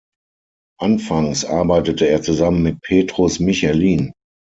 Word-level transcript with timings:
Anfangs 0.79 1.45
arbeitete 1.45 2.07
er 2.09 2.23
zusammen 2.23 2.63
mit 2.63 2.81
Petrus 2.81 3.39
Michelin. 3.39 4.13